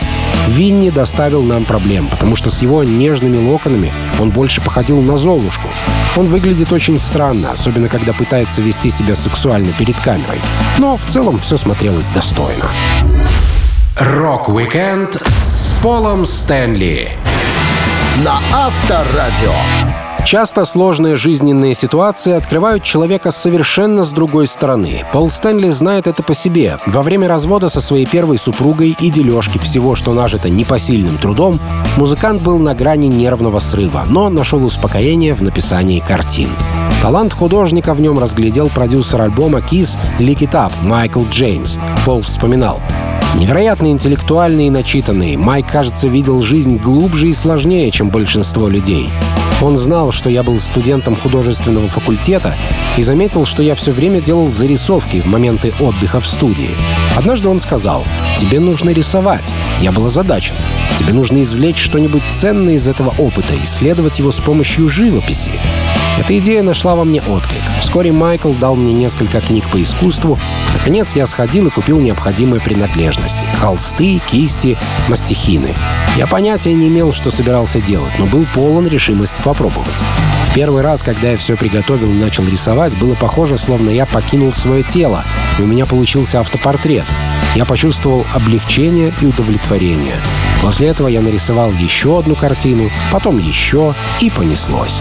[0.49, 5.69] Винни доставил нам проблем, потому что с его нежными локонами он больше походил на Золушку.
[6.17, 10.41] Он выглядит очень странно, особенно когда пытается вести себя сексуально перед камерой.
[10.79, 12.67] Но в целом все смотрелось достойно.
[13.99, 17.11] Рок-викенд с Полом Стэнли
[18.25, 19.53] на Авторадио.
[20.25, 25.05] Часто сложные жизненные ситуации открывают человека совершенно с другой стороны.
[25.13, 26.79] Пол Стэнли знает это по себе.
[26.87, 31.59] Во время развода со своей первой супругой и дележки всего, что нажито непосильным трудом,
[31.97, 36.51] музыкант был на грани нервного срыва, но нашел успокоение в написании картин.
[37.03, 41.79] Талант художника в нем разглядел продюсер альбома Kiss Lick It Up Майкл Джеймс.
[42.07, 42.81] Пол вспоминал.
[43.39, 49.11] Невероятно интеллектуальный и начитанный, Майк, кажется, видел жизнь глубже и сложнее, чем большинство людей.
[49.63, 52.57] Он знал, что я был студентом художественного факультета
[52.97, 56.71] и заметил, что я все время делал зарисовки в моменты отдыха в студии.
[57.17, 58.05] Однажды он сказал,
[58.39, 59.53] «Тебе нужно рисовать».
[59.81, 60.57] Я был озадачен.
[60.99, 65.61] «Тебе нужно извлечь что-нибудь ценное из этого опыта, исследовать его с помощью живописи».
[66.19, 67.63] Эта идея нашла во мне отклик.
[67.81, 70.39] Вскоре Майкл дал мне несколько книг по искусству.
[70.75, 74.77] Наконец я сходил и купил необходимые принадлежности— холсты, кисти,
[75.09, 75.75] мастихины.
[76.17, 80.03] Я понятия не имел, что собирался делать, но был полон решимости попробовать.
[80.51, 84.53] В первый раз, когда я все приготовил и начал рисовать, было похоже, словно я покинул
[84.53, 85.25] свое тело,
[85.59, 87.07] и у меня получился автопортрет.
[87.57, 90.17] Я почувствовал облегчение и удовлетворение.
[90.61, 95.01] После этого я нарисовал еще одну картину, потом еще, и понеслось.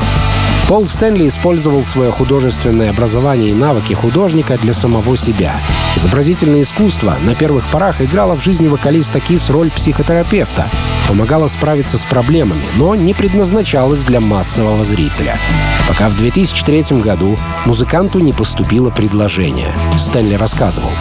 [0.67, 5.55] Пол Стэнли использовал свое художественное образование и навыки художника для самого себя.
[5.97, 10.69] Изобразительное искусство на первых порах играло в жизни вокалиста Кис роль психотерапевта,
[11.07, 15.37] помогало справиться с проблемами, но не предназначалось для массового зрителя.
[15.87, 19.73] Пока в 2003 году музыканту не поступило предложение.
[19.97, 20.91] Стэнли рассказывал.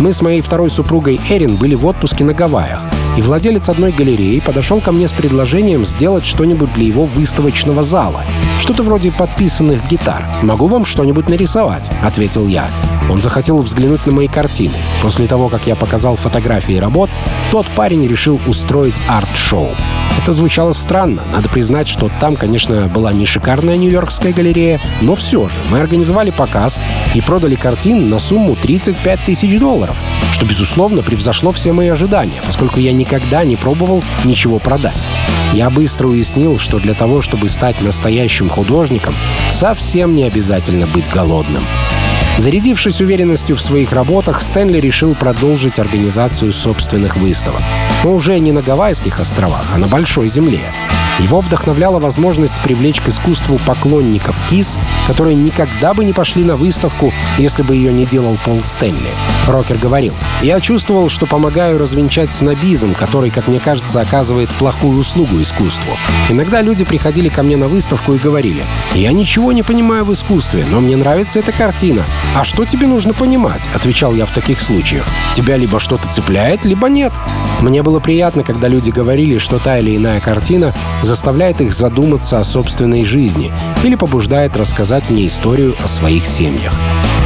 [0.00, 2.80] «Мы с моей второй супругой Эрин были в отпуске на Гавайях
[3.16, 8.24] и владелец одной галереи подошел ко мне с предложением сделать что-нибудь для его выставочного зала.
[8.58, 10.28] Что-то вроде подписанных гитар.
[10.42, 12.68] «Могу вам что-нибудь нарисовать?»— ответил я.
[13.08, 14.74] Он захотел взглянуть на мои картины.
[15.02, 17.10] После того, как я показал фотографии работ,
[17.50, 19.68] тот парень решил устроить арт-шоу.
[20.22, 21.22] Это звучало странно.
[21.30, 26.30] Надо признать, что там, конечно, была не шикарная Нью-Йоркская галерея, но все же мы организовали
[26.30, 26.78] показ
[27.14, 30.02] и продали картин на сумму 35 тысяч долларов,
[30.34, 35.06] что, безусловно, превзошло все мои ожидания, поскольку я никогда не пробовал ничего продать.
[35.52, 39.14] Я быстро уяснил, что для того, чтобы стать настоящим художником,
[39.52, 41.62] совсем не обязательно быть голодным.
[42.36, 47.62] Зарядившись уверенностью в своих работах, Стэнли решил продолжить организацию собственных выставок.
[48.02, 50.74] Но уже не на Гавайских островах, а на Большой Земле.
[51.20, 57.12] Его вдохновляла возможность привлечь к искусству поклонников КИС, которые никогда бы не пошли на выставку,
[57.38, 59.12] если бы ее не делал Пол Стэнли.
[59.46, 65.40] Рокер говорил, «Я чувствовал, что помогаю развенчать снобизм, который, как мне кажется, оказывает плохую услугу
[65.42, 65.96] искусству.
[66.30, 70.66] Иногда люди приходили ко мне на выставку и говорили, «Я ничего не понимаю в искусстве,
[70.70, 72.04] но мне нравится эта картина».
[72.34, 75.06] «А что тебе нужно понимать?»— отвечал я в таких случаях.
[75.34, 77.12] «Тебя либо что-то цепляет, либо нет».
[77.60, 82.44] Мне было приятно, когда люди говорили, что та или иная картина заставляет их задуматься о
[82.44, 83.52] собственной жизни
[83.82, 86.74] или побуждает рассказать мне историю о своих семьях.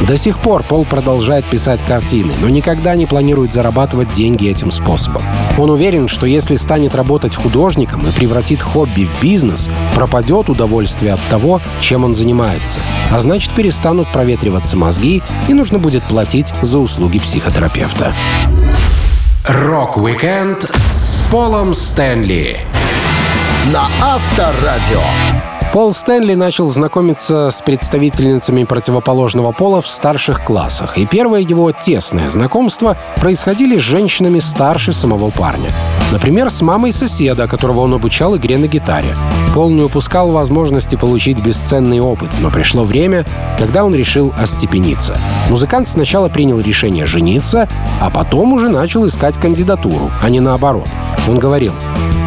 [0.07, 5.23] До сих пор Пол продолжает писать картины, но никогда не планирует зарабатывать деньги этим способом.
[5.57, 11.21] Он уверен, что если станет работать художником и превратит хобби в бизнес, пропадет удовольствие от
[11.29, 12.79] того, чем он занимается.
[13.11, 18.13] А значит, перестанут проветриваться мозги и нужно будет платить за услуги психотерапевта.
[19.47, 22.59] Rock-Weekend с Полом Стэнли
[23.71, 25.48] на Авторадио.
[25.71, 32.27] Пол Стэнли начал знакомиться с представительницами противоположного пола в старших классах, и первое его тесное
[32.29, 35.69] знакомство происходили с женщинами старше самого парня.
[36.11, 39.15] Например, с мамой соседа, которого он обучал игре на гитаре.
[39.53, 43.23] Пол не упускал возможности получить бесценный опыт, но пришло время,
[43.59, 45.19] когда он решил остепениться.
[45.51, 47.69] Музыкант сначала принял решение жениться,
[48.01, 50.87] а потом уже начал искать кандидатуру, а не наоборот.
[51.27, 51.73] Он говорил,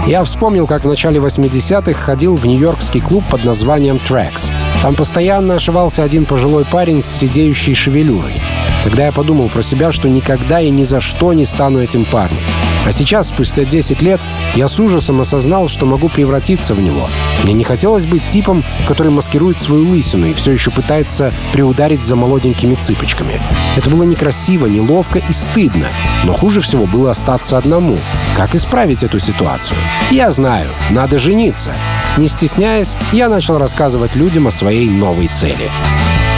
[0.07, 4.51] я вспомнил, как в начале 80-х ходил в нью-йоркский клуб под названием Tracks.
[4.83, 8.41] Там постоянно ошивался один пожилой парень с редеющей шевелюрой.
[8.83, 12.43] Тогда я подумал про себя, что никогда и ни за что не стану этим парнем.
[12.85, 14.21] А сейчас, спустя 10 лет,
[14.57, 17.09] я с ужасом осознал, что могу превратиться в него.
[17.45, 22.17] Мне не хотелось быть типом, который маскирует свою лысину и все еще пытается приударить за
[22.17, 23.41] молоденькими цыпочками.
[23.77, 25.87] Это было некрасиво, неловко и стыдно.
[26.25, 27.99] Но хуже всего было остаться одному.
[28.37, 29.79] Как исправить эту ситуацию?
[30.11, 31.75] Я знаю, надо жениться.
[32.17, 35.71] Не стесняясь, я начал рассказывать людям о своей новой цели.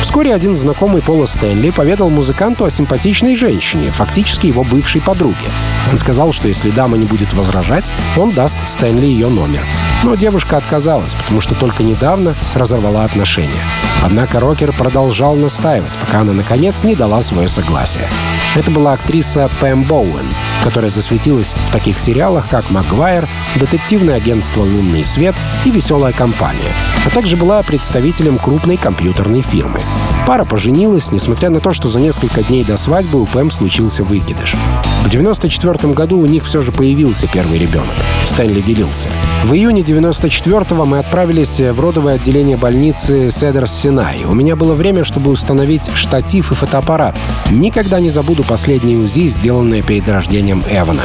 [0.02, 5.46] Вскоре один знакомый Пола Стэнли поведал музыканту о симпатичной женщине, фактически его бывшей подруге.
[5.90, 9.64] Он сказал, что если дама не будет возражать, он даст Стэнли ее номер.
[10.02, 13.64] Но девушка отказалась, потому что только недавно разорвала отношения.
[14.02, 18.08] Однако рокер продолжал настаивать, пока она, наконец, не дала свое согласие.
[18.54, 20.26] Это была актриса Пэм Боуэн,
[20.64, 25.36] которая засветилась в таких сериалах, как «Магуайр», «Детективное агентство «Лунный свет»
[25.66, 29.80] и «Веселая компания», а также была представителем крупной компьютерной фирмы.
[30.26, 34.56] Пара поженилась, несмотря на то, что за несколько дней до свадьбы у Пэм случился выкидыш.
[35.04, 37.94] В 94 году у них все же появился первый ребенок.
[38.24, 39.10] Стэнли делился.
[39.44, 44.24] В июне 94-го мы отправились в родовое отделение больницы Седерс Синай.
[44.24, 47.18] У меня было время, чтобы установить штатив и фотоаппарат.
[47.50, 51.02] Никогда не забуду последние УЗИ, сделанные перед рождением Эвана.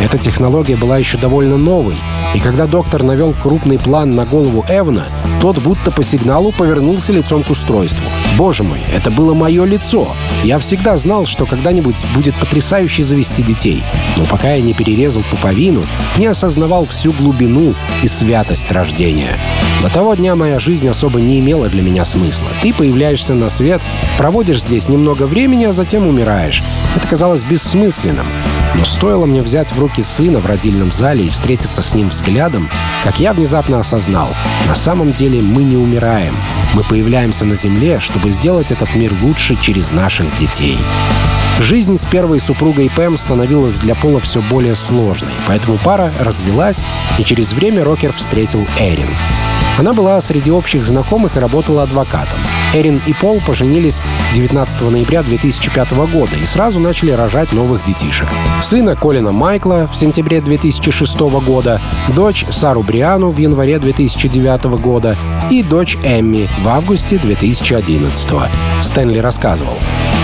[0.00, 1.96] Эта технология была еще довольно новой,
[2.34, 5.08] и когда доктор навел крупный план на голову Эвана,
[5.40, 8.06] тот будто по сигналу повернулся лицом к устройству.
[8.36, 10.16] Боже мой, это было мое лицо.
[10.44, 13.82] Я всегда знал, что когда-нибудь будет потрясающе завести детей.
[14.16, 15.84] Но пока я не перерезал пуповину,
[16.16, 19.38] не осознавал всю глубину и святость рождения.
[19.82, 22.48] До того дня моя жизнь особо не имела для меня смысла.
[22.62, 23.82] Ты появляешься на свет,
[24.18, 26.62] проводишь здесь немного времени, а затем умираешь.
[26.96, 28.26] Это казалось бессмысленным.
[28.74, 32.70] Но стоило мне взять в руки сына в родильном зале и встретиться с ним взглядом,
[33.04, 34.30] как я внезапно осознал,
[34.66, 36.36] на самом деле мы не умираем.
[36.74, 40.78] Мы появляемся на Земле, чтобы сделать этот мир лучше через наших детей.
[41.60, 46.82] Жизнь с первой супругой Пэм становилась для Пола все более сложной, поэтому пара развелась,
[47.18, 49.10] и через время рокер встретил Эрин.
[49.78, 52.38] Она была среди общих знакомых и работала адвокатом.
[52.74, 54.00] Эрин и Пол поженились
[54.32, 58.28] 19 ноября 2005 года и сразу начали рожать новых детишек.
[58.62, 61.80] Сына Колина Майкла в сентябре 2006 года,
[62.14, 65.16] дочь Сару Бриану в январе 2009 года
[65.50, 68.30] и дочь Эмми в августе 2011.
[68.82, 69.74] Стэнли рассказывал.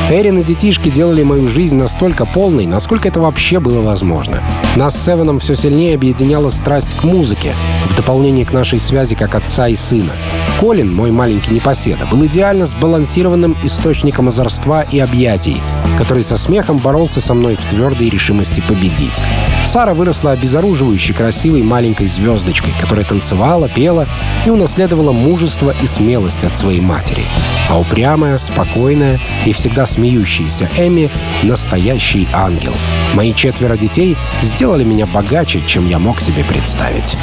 [0.08, 4.40] Эрин и детишки делали мою жизнь настолько полной, насколько это вообще было возможно.
[4.76, 7.54] Нас с Эваном все сильнее объединяла страсть к музыке,
[7.90, 10.12] в дополнение к нашей связи как отца и сына.
[10.60, 13.56] Колин, мой маленький непоседа, был идеально сбалансированным
[13.96, 15.56] источником озорства и объятий,
[15.96, 19.22] который со смехом боролся со мной в твердой решимости победить.
[19.64, 24.06] Сара выросла обезоруживающей красивой маленькой звездочкой, которая танцевала, пела
[24.44, 27.24] и унаследовала мужество и смелость от своей матери.
[27.70, 31.10] А упрямая, спокойная и всегда смеющаяся Эми—
[31.42, 32.74] настоящий ангел.
[33.14, 37.16] Мои четверо детей сделали меня богаче, чем я мог себе представить.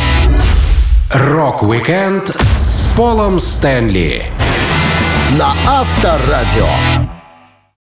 [1.13, 4.31] Rock-Weekend с Полом Стэнли
[5.37, 7.02] на Авторадио.